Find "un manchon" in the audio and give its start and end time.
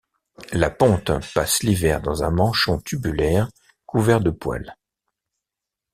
2.23-2.79